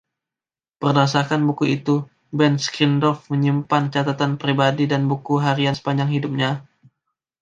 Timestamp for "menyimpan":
3.33-3.83